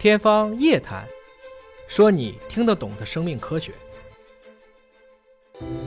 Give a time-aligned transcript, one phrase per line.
[0.00, 1.02] 天方夜谭，
[1.86, 3.70] 说你听得懂的生命科学。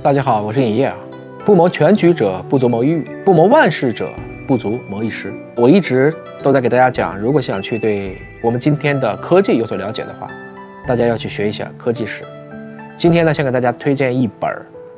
[0.04, 0.96] 大家好，我是尹烨啊。
[1.44, 4.14] 不谋全局者，不足谋一域；不谋万事者，
[4.48, 5.34] 不足谋一时。
[5.56, 6.14] 我一直
[6.44, 10.30] 都在给大家讲，如果想去对我们今天的科技有所了解的话，
[10.88, 12.24] 大家要去学一下科技史。
[12.96, 14.48] 今天呢，想给大家推荐一本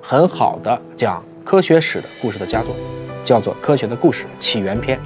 [0.01, 2.75] 很好的讲科学史的故事的佳作，
[3.23, 4.99] 叫做《科学的故事起源篇》。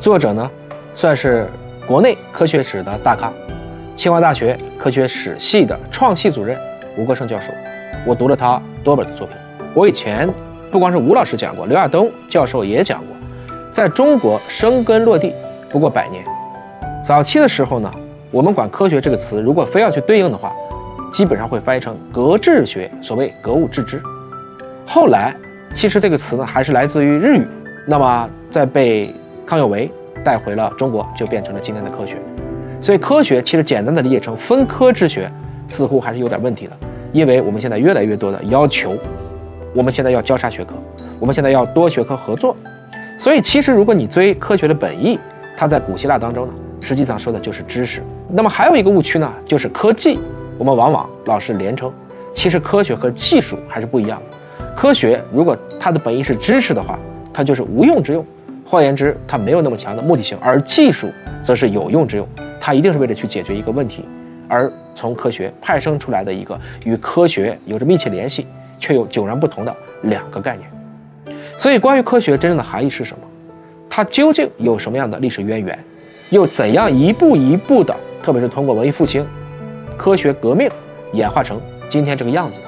[0.00, 0.50] 作者呢，
[0.94, 1.46] 算是
[1.86, 3.30] 国内科学史的大咖，
[3.94, 6.58] 清华大学科学史系的创系主任
[6.96, 7.52] 吴国胜教授。
[8.06, 9.36] 我读了他多本的作品。
[9.74, 10.26] 我以前
[10.70, 13.08] 不光是吴老师讲过，刘亚东教授也讲过，
[13.70, 15.34] 在中国生根落地
[15.68, 16.24] 不过百年。
[17.06, 17.90] 早期的时候呢，
[18.30, 20.50] 我们管科学这个词，如果非要去对应的话，
[21.12, 24.02] 基本上会翻译成格致学，所谓格物致知。
[24.86, 25.36] 后来，
[25.74, 27.46] 其实这个词呢还是来自于日语，
[27.86, 29.14] 那么在被
[29.44, 29.90] 康有为
[30.24, 32.16] 带回了中国，就变成了今天的科学。
[32.80, 35.30] 所以科学其实简单的理解成分科之学，
[35.68, 36.72] 似乎还是有点问题的，
[37.12, 38.96] 因为我们现在越来越多的要求，
[39.74, 40.74] 我们现在要交叉学科，
[41.20, 42.56] 我们现在要多学科合作。
[43.18, 45.18] 所以其实如果你追科学的本意，
[45.56, 48.02] 它在古希腊当中呢，实际上说的就是知识。
[48.28, 50.18] 那么还有一个误区呢，就是科技。
[50.58, 51.92] 我们往往老是连称，
[52.32, 54.66] 其实科学和技术还是不一样的。
[54.76, 56.98] 科学如果它的本意是知识的话，
[57.32, 58.24] 它就是无用之用，
[58.74, 61.08] 换言之，它没有那么强的目的性；而技术
[61.44, 62.26] 则是有用之用，
[62.60, 64.04] 它一定是为了去解决一个问题，
[64.48, 68.48] 而从科学派生出来的一个与科学有着密切联系
[68.80, 70.68] 却又迥然不同的两个概念。
[71.56, 73.24] 所以，关于科学真正的含义是什么？
[73.88, 75.78] 它究竟有什么样的历史渊源？
[76.30, 79.24] 又怎样一步一步的，特别是通过文艺复兴？
[79.96, 80.68] 科学革命
[81.12, 82.66] 演化成今天这个样子的，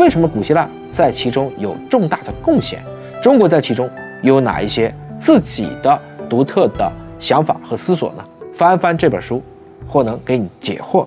[0.00, 2.80] 为什么古希腊在其中有重大的贡献？
[3.20, 3.90] 中国在其中
[4.22, 8.24] 又有哪一些自己的独特的想法和思索呢？
[8.52, 9.42] 翻翻这本书，
[9.88, 11.06] 或能给你解惑。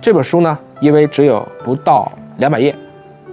[0.00, 2.74] 这本书呢，因为只有不到两百页，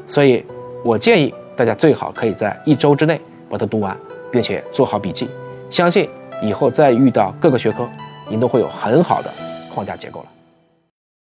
[0.07, 0.45] 所以
[0.83, 3.95] 我建议大家最好可以在一周之内把它读完，
[4.31, 5.27] 并且做好笔记。
[5.69, 6.09] 相信
[6.41, 7.87] 以后再遇到各个学科，
[8.27, 9.31] 您都会有很好的
[9.73, 10.25] 框架结构了。